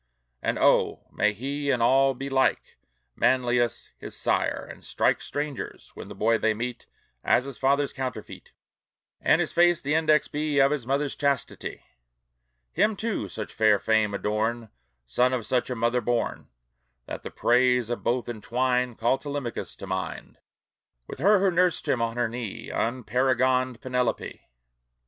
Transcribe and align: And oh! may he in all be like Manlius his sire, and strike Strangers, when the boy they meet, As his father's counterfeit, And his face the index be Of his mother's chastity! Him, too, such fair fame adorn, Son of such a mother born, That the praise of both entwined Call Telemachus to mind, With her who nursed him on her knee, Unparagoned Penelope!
And 0.41 0.57
oh! 0.57 1.05
may 1.11 1.31
he 1.31 1.69
in 1.69 1.79
all 1.79 2.15
be 2.15 2.27
like 2.27 2.79
Manlius 3.15 3.91
his 3.99 4.17
sire, 4.17 4.65
and 4.67 4.83
strike 4.83 5.21
Strangers, 5.21 5.91
when 5.93 6.07
the 6.07 6.15
boy 6.15 6.39
they 6.39 6.55
meet, 6.55 6.87
As 7.23 7.45
his 7.45 7.59
father's 7.59 7.93
counterfeit, 7.93 8.51
And 9.21 9.39
his 9.39 9.51
face 9.51 9.79
the 9.79 9.93
index 9.93 10.27
be 10.27 10.57
Of 10.57 10.71
his 10.71 10.87
mother's 10.87 11.15
chastity! 11.15 11.83
Him, 12.71 12.95
too, 12.95 13.29
such 13.29 13.53
fair 13.53 13.77
fame 13.77 14.15
adorn, 14.15 14.69
Son 15.05 15.33
of 15.33 15.45
such 15.45 15.69
a 15.69 15.75
mother 15.75 16.01
born, 16.01 16.49
That 17.05 17.21
the 17.21 17.29
praise 17.29 17.91
of 17.91 18.01
both 18.03 18.27
entwined 18.27 18.97
Call 18.97 19.19
Telemachus 19.19 19.75
to 19.75 19.85
mind, 19.85 20.39
With 21.05 21.19
her 21.19 21.37
who 21.37 21.51
nursed 21.51 21.87
him 21.87 22.01
on 22.01 22.17
her 22.17 22.27
knee, 22.27 22.71
Unparagoned 22.71 23.79
Penelope! 23.81 24.49